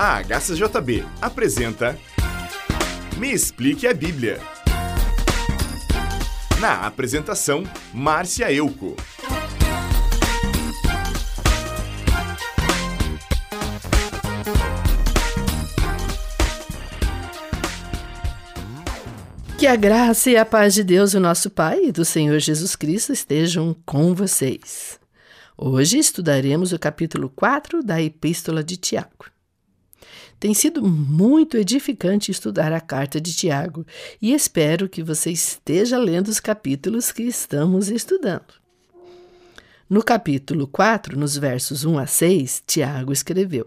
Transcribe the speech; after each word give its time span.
A 0.00 0.22
HCJB 0.22 1.04
apresenta 1.20 1.98
Me 3.16 3.32
Explique 3.32 3.84
a 3.84 3.92
Bíblia. 3.92 4.38
Na 6.60 6.86
apresentação, 6.86 7.64
Márcia 7.92 8.52
Euco. 8.52 8.94
Que 19.58 19.66
a 19.66 19.74
graça 19.74 20.30
e 20.30 20.36
a 20.36 20.46
paz 20.46 20.74
de 20.74 20.84
Deus, 20.84 21.14
o 21.14 21.18
nosso 21.18 21.50
Pai, 21.50 21.86
e 21.86 21.90
do 21.90 22.04
Senhor 22.04 22.38
Jesus 22.38 22.76
Cristo 22.76 23.12
estejam 23.12 23.74
com 23.84 24.14
vocês. 24.14 25.00
Hoje 25.56 25.98
estudaremos 25.98 26.72
o 26.72 26.78
capítulo 26.78 27.28
4 27.28 27.82
da 27.82 28.00
Epístola 28.00 28.62
de 28.62 28.76
Tiago. 28.76 29.37
Tem 30.40 30.54
sido 30.54 30.86
muito 30.86 31.56
edificante 31.56 32.30
estudar 32.30 32.72
a 32.72 32.80
carta 32.80 33.20
de 33.20 33.34
Tiago 33.34 33.84
e 34.22 34.32
espero 34.32 34.88
que 34.88 35.02
você 35.02 35.32
esteja 35.32 35.98
lendo 35.98 36.28
os 36.28 36.38
capítulos 36.38 37.10
que 37.10 37.24
estamos 37.24 37.88
estudando. 37.88 38.54
No 39.90 40.02
capítulo 40.02 40.68
4, 40.68 41.18
nos 41.18 41.36
versos 41.36 41.84
1 41.84 41.98
a 41.98 42.06
6, 42.06 42.62
Tiago 42.66 43.12
escreveu: 43.12 43.66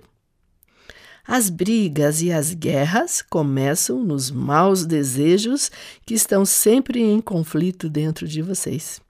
As 1.28 1.50
brigas 1.50 2.22
e 2.22 2.32
as 2.32 2.54
guerras 2.54 3.22
começam 3.22 4.02
nos 4.02 4.32
maus 4.32 4.86
desejos 4.86 5.70
que 6.06 6.14
estão 6.14 6.46
sempre 6.46 7.02
em 7.02 7.20
conflito 7.20 7.90
dentro 7.90 8.26
de 8.26 8.42
vocês. 8.42 9.02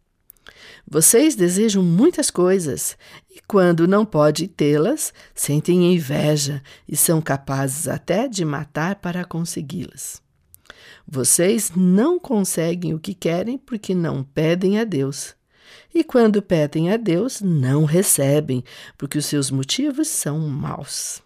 Vocês 0.89 1.35
desejam 1.35 1.83
muitas 1.83 2.29
coisas 2.29 2.97
e, 3.29 3.39
quando 3.47 3.87
não 3.87 4.05
pode 4.05 4.47
tê-las, 4.47 5.13
sentem 5.33 5.93
inveja 5.93 6.61
e 6.87 6.95
são 6.95 7.21
capazes 7.21 7.87
até 7.87 8.27
de 8.27 8.43
matar 8.43 8.95
para 8.95 9.23
consegui-las. 9.23 10.21
Vocês 11.07 11.71
não 11.75 12.19
conseguem 12.19 12.93
o 12.93 12.99
que 12.99 13.13
querem 13.13 13.57
porque 13.57 13.93
não 13.95 14.23
pedem 14.23 14.79
a 14.79 14.83
Deus. 14.83 15.35
E 15.93 16.03
quando 16.03 16.41
pedem 16.41 16.91
a 16.91 16.97
Deus, 16.97 17.41
não 17.41 17.85
recebem, 17.85 18.63
porque 18.97 19.17
os 19.17 19.25
seus 19.25 19.51
motivos 19.51 20.07
são 20.07 20.39
maus. 20.39 21.21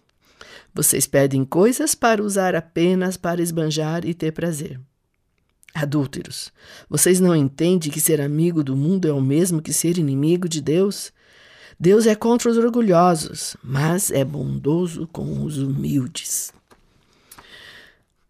Vocês 0.74 1.06
pedem 1.06 1.44
coisas 1.44 1.94
para 1.94 2.22
usar 2.22 2.54
apenas 2.54 3.16
para 3.16 3.40
esbanjar 3.40 4.04
e 4.04 4.12
ter 4.12 4.32
prazer. 4.32 4.78
Adúlteros, 5.78 6.50
vocês 6.88 7.20
não 7.20 7.36
entendem 7.36 7.92
que 7.92 8.00
ser 8.00 8.18
amigo 8.18 8.64
do 8.64 8.74
mundo 8.74 9.06
é 9.06 9.12
o 9.12 9.20
mesmo 9.20 9.60
que 9.60 9.74
ser 9.74 9.98
inimigo 9.98 10.48
de 10.48 10.62
Deus? 10.62 11.12
Deus 11.78 12.06
é 12.06 12.14
contra 12.14 12.50
os 12.50 12.56
orgulhosos, 12.56 13.58
mas 13.62 14.10
é 14.10 14.24
bondoso 14.24 15.06
com 15.12 15.44
os 15.44 15.58
humildes. 15.58 16.50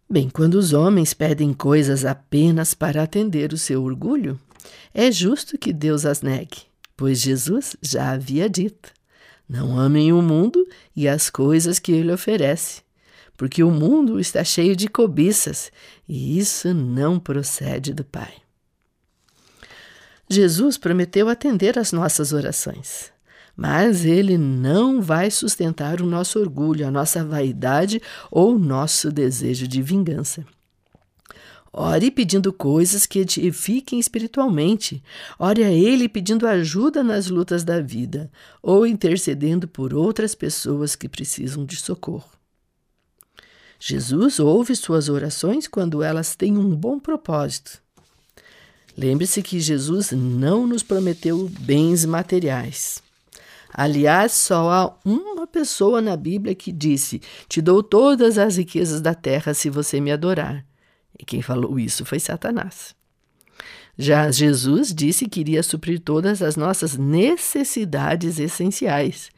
Bem, 0.09 0.29
quando 0.29 0.55
os 0.55 0.73
homens 0.73 1.13
pedem 1.13 1.53
coisas 1.53 2.03
apenas 2.03 2.73
para 2.73 3.01
atender 3.01 3.53
o 3.53 3.57
seu 3.57 3.81
orgulho, 3.81 4.37
é 4.93 5.09
justo 5.09 5.57
que 5.57 5.71
Deus 5.71 6.05
as 6.05 6.21
negue, 6.21 6.63
pois 6.97 7.21
Jesus 7.21 7.77
já 7.81 8.11
havia 8.11 8.49
dito: 8.49 8.91
Não 9.47 9.79
amem 9.79 10.11
o 10.11 10.21
mundo 10.21 10.67
e 10.93 11.07
as 11.07 11.29
coisas 11.29 11.79
que 11.79 11.93
ele 11.93 12.11
oferece 12.11 12.81
porque 13.37 13.63
o 13.63 13.69
mundo 13.69 14.19
está 14.19 14.43
cheio 14.43 14.75
de 14.75 14.87
cobiças 14.87 15.71
e 16.09 16.37
isso 16.39 16.73
não 16.73 17.19
procede 17.19 17.93
do 17.93 18.03
Pai. 18.03 18.33
Jesus 20.27 20.77
prometeu 20.77 21.29
atender 21.29 21.79
às 21.79 21.93
nossas 21.93 22.33
orações, 22.33 23.13
mas 23.55 24.03
ele 24.03 24.37
não 24.37 25.01
vai 25.01 25.31
sustentar 25.31 26.01
o 26.01 26.05
nosso 26.05 26.39
orgulho, 26.39 26.85
a 26.85 26.91
nossa 26.91 27.23
vaidade 27.23 28.01
ou 28.29 28.55
o 28.55 28.59
nosso 28.59 29.09
desejo 29.09 29.67
de 29.67 29.81
vingança. 29.81 30.43
Ore 31.71 32.09
pedindo 32.09 32.51
coisas 32.51 33.05
que 33.05 33.19
edifiquem 33.19 33.99
espiritualmente. 33.99 35.03
Ore 35.37 35.63
a 35.63 35.71
Ele 35.71 36.09
pedindo 36.09 36.47
ajuda 36.47 37.03
nas 37.03 37.27
lutas 37.27 37.63
da 37.63 37.79
vida 37.79 38.31
ou 38.63 38.87
intercedendo 38.87 39.67
por 39.67 39.93
outras 39.93 40.33
pessoas 40.33 40.95
que 40.95 41.07
precisam 41.07 41.63
de 41.63 41.75
socorro. 41.75 42.36
Jesus 43.79 44.39
ouve 44.39 44.75
suas 44.75 45.09
orações 45.09 45.67
quando 45.67 46.01
elas 46.01 46.35
têm 46.35 46.57
um 46.57 46.75
bom 46.75 46.99
propósito. 46.99 47.81
Lembre-se 48.97 49.43
que 49.43 49.59
Jesus 49.59 50.11
não 50.11 50.65
nos 50.65 50.81
prometeu 50.81 51.47
bens 51.59 52.03
materiais. 52.03 53.03
Aliás, 53.71 54.31
só 54.31 54.71
há 54.71 54.97
uma 55.05 55.45
pessoa 55.45 56.01
na 56.01 56.17
Bíblia 56.17 56.55
que 56.55 56.71
disse: 56.71 57.21
Te 57.47 57.61
dou 57.61 57.83
todas 57.83 58.39
as 58.39 58.57
riquezas 58.57 58.99
da 58.99 59.13
terra 59.13 59.53
se 59.53 59.69
você 59.69 60.01
me 60.01 60.11
adorar. 60.11 60.65
E 61.19 61.23
quem 61.23 61.43
falou 61.43 61.79
isso 61.79 62.03
foi 62.03 62.19
Satanás. 62.19 62.96
Já 63.97 64.29
Jesus 64.29 64.93
disse 64.93 65.27
que 65.27 65.39
iria 65.39 65.63
suprir 65.63 65.99
todas 65.99 66.43
as 66.43 66.55
nossas 66.55 66.95
necessidades 66.95 68.37
essenciais 68.37 69.31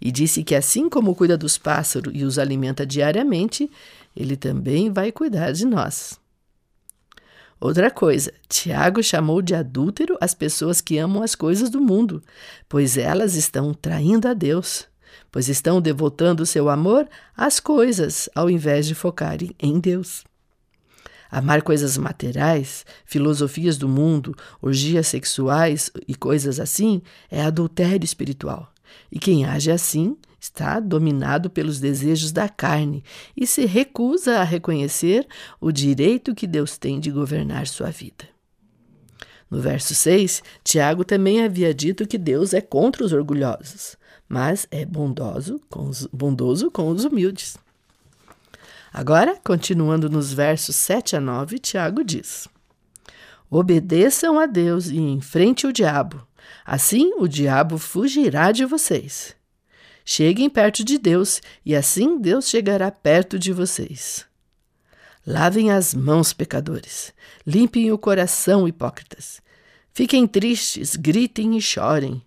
e 0.00 0.12
disse 0.12 0.44
que, 0.44 0.54
assim 0.54 0.88
como 0.88 1.14
cuida 1.16 1.36
dos 1.36 1.58
pássaros 1.58 2.12
e 2.14 2.22
os 2.22 2.38
alimenta 2.38 2.86
diariamente, 2.86 3.68
ele 4.14 4.36
também 4.36 4.92
vai 4.92 5.10
cuidar 5.10 5.50
de 5.50 5.66
nós. 5.66 6.20
Outra 7.60 7.90
coisa, 7.90 8.32
Tiago 8.48 9.02
chamou 9.02 9.40
de 9.40 9.54
adúltero 9.54 10.16
as 10.20 10.34
pessoas 10.34 10.80
que 10.80 10.98
amam 10.98 11.22
as 11.22 11.34
coisas 11.34 11.70
do 11.70 11.80
mundo, 11.80 12.22
pois 12.68 12.96
elas 12.96 13.34
estão 13.34 13.72
traindo 13.72 14.28
a 14.28 14.34
Deus, 14.34 14.86
pois 15.32 15.48
estão 15.48 15.80
devotando 15.80 16.46
seu 16.46 16.68
amor 16.68 17.08
às 17.36 17.58
coisas 17.58 18.28
ao 18.34 18.48
invés 18.48 18.86
de 18.86 18.94
focarem 18.94 19.50
em 19.58 19.80
Deus. 19.80 20.24
Amar 21.34 21.62
coisas 21.62 21.98
materiais, 21.98 22.86
filosofias 23.04 23.76
do 23.76 23.88
mundo, 23.88 24.36
orgias 24.62 25.08
sexuais 25.08 25.90
e 26.06 26.14
coisas 26.14 26.60
assim 26.60 27.02
é 27.28 27.42
adultério 27.42 28.04
espiritual. 28.04 28.72
E 29.10 29.18
quem 29.18 29.44
age 29.44 29.68
assim 29.68 30.16
está 30.38 30.78
dominado 30.78 31.50
pelos 31.50 31.80
desejos 31.80 32.30
da 32.30 32.48
carne 32.48 33.02
e 33.36 33.48
se 33.48 33.66
recusa 33.66 34.38
a 34.38 34.44
reconhecer 34.44 35.26
o 35.60 35.72
direito 35.72 36.36
que 36.36 36.46
Deus 36.46 36.78
tem 36.78 37.00
de 37.00 37.10
governar 37.10 37.66
sua 37.66 37.90
vida. 37.90 38.28
No 39.50 39.60
verso 39.60 39.92
6, 39.92 40.40
Tiago 40.62 41.04
também 41.04 41.42
havia 41.42 41.74
dito 41.74 42.06
que 42.06 42.16
Deus 42.16 42.54
é 42.54 42.60
contra 42.60 43.04
os 43.04 43.12
orgulhosos, 43.12 43.96
mas 44.28 44.68
é 44.70 44.84
bondoso 44.84 45.60
com 45.68 45.88
os, 45.88 46.06
bondoso 46.12 46.70
com 46.70 46.88
os 46.90 47.04
humildes. 47.04 47.56
Agora, 48.96 49.36
continuando 49.42 50.08
nos 50.08 50.32
versos 50.32 50.76
7 50.76 51.16
a 51.16 51.20
9, 51.20 51.58
Tiago 51.58 52.04
diz: 52.04 52.46
Obedeçam 53.50 54.38
a 54.38 54.46
Deus 54.46 54.86
e 54.86 54.96
enfrente 54.96 55.66
o 55.66 55.72
diabo. 55.72 56.24
Assim 56.64 57.12
o 57.16 57.26
diabo 57.26 57.76
fugirá 57.76 58.52
de 58.52 58.64
vocês. 58.64 59.34
Cheguem 60.04 60.48
perto 60.48 60.84
de 60.84 60.96
Deus 60.96 61.42
e 61.66 61.74
assim 61.74 62.20
Deus 62.20 62.48
chegará 62.48 62.88
perto 62.88 63.36
de 63.36 63.52
vocês. 63.52 64.24
Lavem 65.26 65.72
as 65.72 65.92
mãos, 65.92 66.32
pecadores. 66.32 67.12
Limpem 67.44 67.90
o 67.90 67.98
coração, 67.98 68.68
hipócritas. 68.68 69.42
Fiquem 69.92 70.24
tristes, 70.24 70.94
gritem 70.94 71.56
e 71.56 71.60
chorem. 71.60 72.22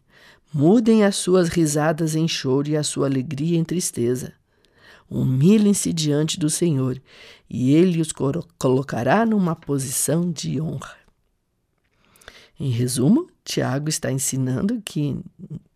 Mudem 0.54 1.06
as 1.06 1.16
suas 1.16 1.48
risadas 1.48 2.14
em 2.14 2.28
choro 2.28 2.68
e 2.68 2.76
a 2.76 2.84
sua 2.84 3.08
alegria 3.08 3.58
em 3.58 3.64
tristeza. 3.64 4.34
Humilhem-se 5.10 5.94
diante 5.94 6.40
do 6.40 6.50
Senhor 6.50 7.02
e 7.50 7.74
ele 7.74 8.02
os 8.02 8.12
colocará 8.58 9.26
numa 9.26 9.56
posição 9.56 10.32
de 10.32 10.60
honra. 10.60 10.96
Em 12.60 12.70
resumo, 12.70 13.28
Tiago 13.44 13.88
está 13.88 14.12
ensinando 14.12 14.82
que 14.84 15.18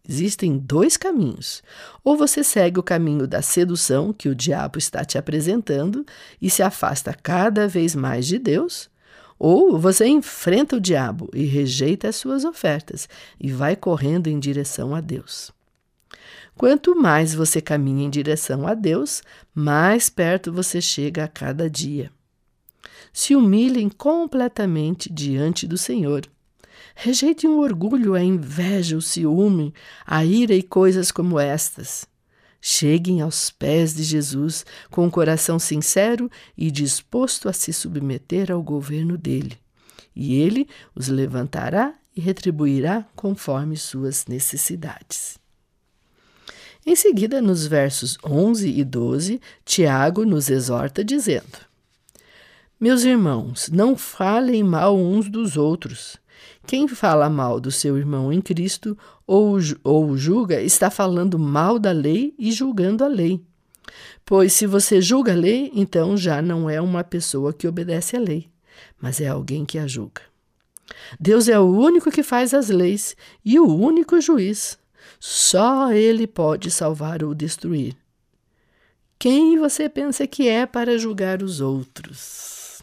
existem 0.07 0.57
dois 0.57 0.97
caminhos. 0.97 1.63
Ou 2.03 2.17
você 2.17 2.43
segue 2.43 2.79
o 2.79 2.83
caminho 2.83 3.27
da 3.27 3.41
sedução 3.41 4.11
que 4.11 4.27
o 4.27 4.35
diabo 4.35 4.77
está 4.77 5.05
te 5.05 5.17
apresentando 5.17 6.05
e 6.41 6.49
se 6.49 6.63
afasta 6.63 7.13
cada 7.13 7.67
vez 7.67 7.95
mais 7.95 8.25
de 8.25 8.37
Deus, 8.39 8.89
ou 9.39 9.77
você 9.79 10.05
enfrenta 10.07 10.75
o 10.75 10.81
diabo 10.81 11.29
e 11.33 11.45
rejeita 11.45 12.09
as 12.09 12.15
suas 12.15 12.45
ofertas 12.45 13.07
e 13.39 13.51
vai 13.51 13.75
correndo 13.75 14.27
em 14.27 14.39
direção 14.39 14.93
a 14.93 15.01
Deus. 15.01 15.51
Quanto 16.55 16.95
mais 16.95 17.33
você 17.33 17.61
caminha 17.61 18.05
em 18.05 18.09
direção 18.09 18.67
a 18.67 18.73
Deus, 18.73 19.23
mais 19.53 20.09
perto 20.09 20.51
você 20.51 20.81
chega 20.81 21.23
a 21.23 21.27
cada 21.27 21.69
dia. 21.69 22.11
Se 23.11 23.35
humilhem 23.35 23.89
completamente 23.89 25.11
diante 25.11 25.67
do 25.67 25.77
Senhor. 25.77 26.29
Rejeitem 26.95 27.49
o 27.49 27.59
orgulho, 27.59 28.13
a 28.13 28.23
inveja, 28.23 28.97
o 28.97 29.01
ciúme, 29.01 29.73
a 30.05 30.23
ira 30.23 30.53
e 30.53 30.61
coisas 30.61 31.11
como 31.11 31.39
estas. 31.39 32.07
Cheguem 32.61 33.21
aos 33.21 33.49
pés 33.49 33.95
de 33.95 34.03
Jesus 34.03 34.65
com 34.91 35.05
um 35.05 35.09
coração 35.09 35.57
sincero 35.57 36.29
e 36.55 36.69
disposto 36.69 37.49
a 37.49 37.53
se 37.53 37.73
submeter 37.73 38.51
ao 38.51 38.61
governo 38.61 39.17
dele, 39.17 39.57
e 40.15 40.35
ele 40.35 40.67
os 40.93 41.07
levantará 41.07 41.95
e 42.15 42.21
retribuirá 42.21 43.07
conforme 43.15 43.75
suas 43.77 44.27
necessidades. 44.27 45.40
Em 46.85 46.95
seguida, 46.95 47.41
nos 47.41 47.67
versos 47.67 48.17
11 48.25 48.67
e 48.69 48.83
12, 48.83 49.39
Tiago 49.63 50.25
nos 50.25 50.49
exorta 50.49 51.03
dizendo: 51.03 51.59
Meus 52.79 53.03
irmãos, 53.03 53.69
não 53.71 53.95
falem 53.95 54.63
mal 54.63 54.97
uns 54.97 55.29
dos 55.29 55.57
outros. 55.57 56.17
Quem 56.65 56.87
fala 56.87 57.29
mal 57.29 57.59
do 57.59 57.71
seu 57.71 57.97
irmão 57.97 58.33
em 58.33 58.41
Cristo 58.41 58.97
ou, 59.27 59.57
ou 59.83 60.17
julga 60.17 60.61
está 60.61 60.89
falando 60.89 61.37
mal 61.37 61.77
da 61.77 61.91
lei 61.91 62.33
e 62.37 62.51
julgando 62.51 63.03
a 63.03 63.07
lei. 63.07 63.39
Pois 64.25 64.53
se 64.53 64.65
você 64.65 65.01
julga 65.01 65.33
a 65.33 65.35
lei, 65.35 65.71
então 65.75 66.17
já 66.17 66.41
não 66.41 66.69
é 66.69 66.81
uma 66.81 67.03
pessoa 67.03 67.53
que 67.53 67.67
obedece 67.67 68.15
à 68.15 68.19
lei, 68.19 68.49
mas 68.99 69.21
é 69.21 69.27
alguém 69.27 69.65
que 69.65 69.77
a 69.77 69.85
julga. 69.85 70.21
Deus 71.19 71.47
é 71.47 71.59
o 71.59 71.69
único 71.69 72.09
que 72.11 72.23
faz 72.23 72.53
as 72.53 72.69
leis 72.69 73.15
e 73.45 73.59
o 73.59 73.67
único 73.67 74.19
juiz. 74.19 74.77
Só 75.19 75.91
Ele 75.91 76.25
pode 76.27 76.71
salvar 76.71 77.23
ou 77.23 77.33
destruir. 77.33 77.95
Quem 79.19 79.59
você 79.59 79.87
pensa 79.87 80.25
que 80.25 80.47
é 80.47 80.65
para 80.65 80.97
julgar 80.97 81.43
os 81.43 81.61
outros? 81.61 82.81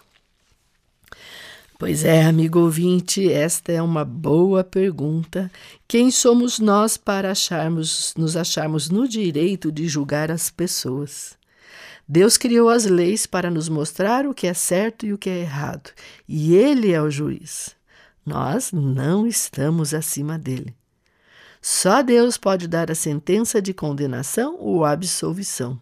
Pois 1.78 2.04
é, 2.04 2.24
amigo 2.24 2.58
ouvinte, 2.58 3.32
esta 3.32 3.70
é 3.70 3.80
uma 3.80 4.04
boa 4.04 4.64
pergunta. 4.64 5.50
Quem 5.86 6.10
somos 6.10 6.58
nós 6.58 6.96
para 6.96 7.30
acharmos, 7.30 8.14
nos 8.16 8.36
acharmos 8.36 8.88
no 8.90 9.06
direito 9.06 9.70
de 9.70 9.86
julgar 9.86 10.30
as 10.30 10.50
pessoas? 10.50 11.36
Deus 12.08 12.36
criou 12.36 12.68
as 12.68 12.84
leis 12.84 13.26
para 13.26 13.50
nos 13.50 13.68
mostrar 13.68 14.26
o 14.26 14.32
que 14.32 14.46
é 14.46 14.54
certo 14.54 15.06
e 15.06 15.12
o 15.12 15.18
que 15.18 15.28
é 15.28 15.40
errado, 15.40 15.90
e 16.28 16.54
Ele 16.54 16.90
é 16.90 17.02
o 17.02 17.10
juiz. 17.10 17.76
Nós 18.24 18.72
não 18.72 19.26
estamos 19.26 19.92
acima 19.92 20.38
dele. 20.38 20.77
Só 21.60 22.02
Deus 22.02 22.36
pode 22.36 22.68
dar 22.68 22.90
a 22.90 22.94
sentença 22.94 23.60
de 23.60 23.74
condenação 23.74 24.56
ou 24.58 24.84
absolvição. 24.84 25.80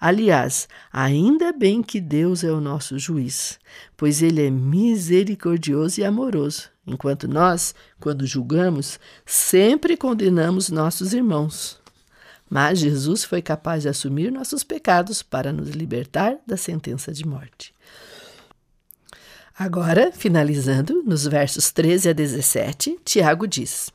Aliás, 0.00 0.68
ainda 0.92 1.52
bem 1.52 1.82
que 1.82 2.00
Deus 2.00 2.44
é 2.44 2.52
o 2.52 2.60
nosso 2.60 2.98
juiz, 2.98 3.58
pois 3.96 4.22
ele 4.22 4.46
é 4.46 4.50
misericordioso 4.50 6.00
e 6.00 6.04
amoroso, 6.04 6.70
enquanto 6.86 7.26
nós, 7.26 7.74
quando 7.98 8.26
julgamos, 8.26 9.00
sempre 9.26 9.96
condenamos 9.96 10.70
nossos 10.70 11.12
irmãos. 11.12 11.80
Mas 12.48 12.78
Jesus 12.78 13.24
foi 13.24 13.42
capaz 13.42 13.82
de 13.82 13.88
assumir 13.88 14.30
nossos 14.30 14.62
pecados 14.62 15.22
para 15.22 15.52
nos 15.52 15.70
libertar 15.70 16.38
da 16.46 16.56
sentença 16.56 17.12
de 17.12 17.26
morte. 17.26 17.74
Agora, 19.58 20.12
finalizando, 20.12 21.02
nos 21.02 21.26
versos 21.26 21.72
13 21.72 22.10
a 22.10 22.12
17, 22.12 23.00
Tiago 23.04 23.46
diz: 23.46 23.90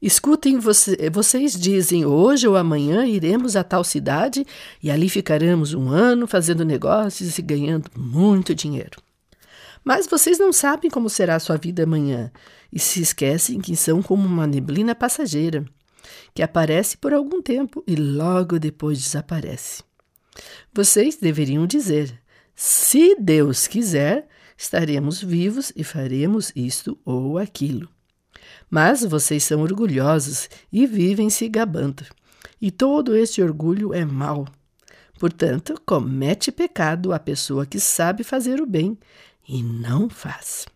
Escutem, 0.00 0.58
você, 0.58 1.08
vocês 1.10 1.52
dizem: 1.52 2.04
hoje 2.04 2.46
ou 2.46 2.56
amanhã 2.56 3.06
iremos 3.06 3.56
a 3.56 3.64
tal 3.64 3.82
cidade 3.82 4.44
e 4.82 4.90
ali 4.90 5.08
ficaremos 5.08 5.72
um 5.72 5.88
ano 5.88 6.26
fazendo 6.26 6.64
negócios 6.64 7.38
e 7.38 7.42
ganhando 7.42 7.90
muito 7.96 8.54
dinheiro. 8.54 9.00
Mas 9.82 10.06
vocês 10.06 10.38
não 10.38 10.52
sabem 10.52 10.90
como 10.90 11.08
será 11.08 11.36
a 11.36 11.40
sua 11.40 11.56
vida 11.56 11.84
amanhã 11.84 12.30
e 12.72 12.78
se 12.78 13.00
esquecem 13.00 13.60
que 13.60 13.76
são 13.76 14.02
como 14.02 14.26
uma 14.26 14.46
neblina 14.46 14.94
passageira, 14.94 15.64
que 16.34 16.42
aparece 16.42 16.96
por 16.96 17.14
algum 17.14 17.40
tempo 17.40 17.82
e 17.86 17.94
logo 17.94 18.58
depois 18.58 19.00
desaparece. 19.00 19.82
Vocês 20.74 21.16
deveriam 21.16 21.66
dizer: 21.66 22.20
se 22.54 23.16
Deus 23.18 23.66
quiser, 23.66 24.28
estaremos 24.58 25.22
vivos 25.22 25.72
e 25.74 25.82
faremos 25.82 26.52
isto 26.54 26.98
ou 27.04 27.38
aquilo. 27.38 27.95
Mas 28.70 29.04
vocês 29.04 29.44
são 29.44 29.60
orgulhosos 29.60 30.48
e 30.72 30.86
vivem 30.86 31.30
se 31.30 31.48
gabando. 31.48 32.04
E 32.60 32.70
todo 32.70 33.16
esse 33.16 33.42
orgulho 33.42 33.94
é 33.94 34.04
mau. 34.04 34.46
Portanto, 35.18 35.80
comete 35.86 36.52
pecado 36.52 37.12
a 37.12 37.18
pessoa 37.18 37.64
que 37.64 37.80
sabe 37.80 38.22
fazer 38.22 38.60
o 38.60 38.66
bem 38.66 38.98
e 39.48 39.62
não 39.62 40.08
faz. 40.08 40.66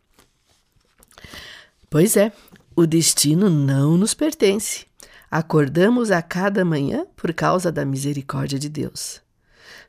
Pois 1.89 2.17
é, 2.17 2.33
o 2.75 2.87
destino 2.87 3.51
não 3.51 3.97
nos 3.97 4.15
pertence. 4.15 4.87
Acordamos 5.31 6.11
a 6.11 6.23
cada 6.23 6.65
manhã 6.65 7.07
por 7.17 7.33
causa 7.35 7.71
da 7.71 7.85
misericórdia 7.85 8.59
de 8.59 8.69
Deus. 8.69 9.21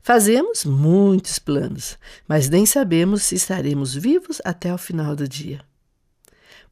Fazemos 0.04 0.66
muitos 0.66 1.38
planos, 1.38 1.98
mas 2.27 2.50
nem 2.50 2.66
sabemos 2.66 3.24
se 3.24 3.36
estaremos 3.36 3.94
vivos 3.94 4.42
até 4.44 4.74
o 4.74 4.77
final 4.77 5.16
do 5.16 5.27
dia. 5.27 5.62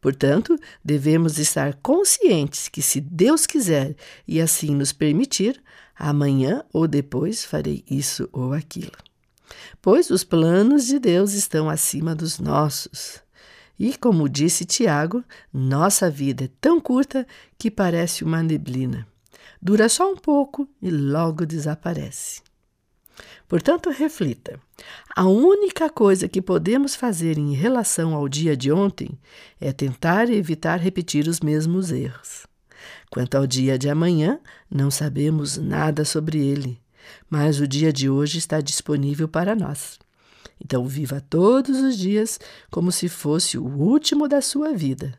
Portanto, 0.01 0.57
devemos 0.83 1.37
estar 1.37 1.73
conscientes 1.75 2.69
que, 2.69 2.81
se 2.81 3.01
Deus 3.01 3.45
quiser 3.45 3.95
e 4.27 4.39
assim 4.39 4.73
nos 4.73 4.93
permitir, 4.93 5.61
amanhã 5.97 6.63
ou 6.71 6.87
depois 6.87 7.43
farei 7.43 7.83
isso 7.89 8.29
ou 8.31 8.53
aquilo. 8.53 8.91
Pois 9.81 10.09
os 10.09 10.23
planos 10.23 10.85
de 10.87 10.99
Deus 10.99 11.33
estão 11.33 11.69
acima 11.69 12.15
dos 12.15 12.39
nossos. 12.39 13.21
E, 13.77 13.95
como 13.97 14.29
disse 14.29 14.65
Tiago, 14.65 15.23
nossa 15.53 16.09
vida 16.09 16.45
é 16.45 16.49
tão 16.59 16.79
curta 16.79 17.25
que 17.57 17.71
parece 17.71 18.23
uma 18.23 18.43
neblina. 18.43 19.07
Dura 19.61 19.89
só 19.89 20.11
um 20.11 20.15
pouco 20.15 20.67
e 20.81 20.89
logo 20.89 21.45
desaparece. 21.45 22.41
Portanto, 23.47 23.89
reflita. 23.89 24.59
A 25.15 25.25
única 25.25 25.89
coisa 25.89 26.27
que 26.27 26.41
podemos 26.41 26.95
fazer 26.95 27.37
em 27.37 27.53
relação 27.53 28.13
ao 28.13 28.29
dia 28.29 28.55
de 28.55 28.71
ontem 28.71 29.17
é 29.59 29.71
tentar 29.71 30.29
evitar 30.29 30.79
repetir 30.79 31.27
os 31.27 31.39
mesmos 31.39 31.91
erros. 31.91 32.45
Quanto 33.09 33.35
ao 33.35 33.47
dia 33.47 33.77
de 33.77 33.89
amanhã, 33.89 34.39
não 34.69 34.91
sabemos 34.91 35.57
nada 35.57 36.05
sobre 36.05 36.37
ele, 36.37 36.79
mas 37.29 37.59
o 37.59 37.67
dia 37.67 37.91
de 37.91 38.09
hoje 38.09 38.37
está 38.37 38.61
disponível 38.61 39.27
para 39.27 39.55
nós. 39.55 39.99
Então, 40.63 40.85
viva 40.85 41.23
todos 41.29 41.79
os 41.79 41.97
dias 41.97 42.39
como 42.69 42.91
se 42.91 43.09
fosse 43.09 43.57
o 43.57 43.65
último 43.65 44.27
da 44.27 44.41
sua 44.41 44.73
vida. 44.73 45.17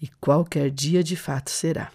E 0.00 0.08
qualquer 0.20 0.70
dia 0.70 1.04
de 1.04 1.16
fato 1.16 1.50
será. 1.50 1.92